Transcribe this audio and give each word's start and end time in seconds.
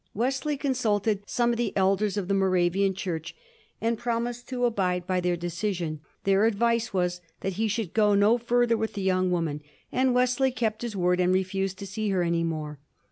Wesley 0.15 0.57
consulted 0.57 1.19
some 1.27 1.51
of 1.51 1.57
the 1.57 1.77
elders 1.77 2.17
of 2.17 2.27
the 2.27 2.33
Moravian 2.33 2.95
Church, 2.95 3.35
and 3.79 3.99
promised 3.99 4.49
to 4.49 4.65
abide 4.65 5.05
by 5.05 5.19
their 5.21 5.37
de 5.37 5.45
cision. 5.49 5.99
Their 6.23 6.45
advice 6.45 6.91
was 6.91 7.21
that 7.41 7.53
he 7.59 7.67
should 7.67 7.93
go 7.93 8.15
no 8.15 8.39
further 8.39 8.77
with 8.77 8.93
the 8.93 9.03
young 9.03 9.29
woman, 9.29 9.61
and 9.91 10.15
Wesley 10.15 10.49
kept 10.49 10.81
his 10.81 10.95
word 10.95 11.19
and 11.19 11.31
refused 11.31 11.77
to 11.77 11.85
see 11.85 12.09
her 12.09 12.23
any 12.23 12.43
more. 12.43 12.79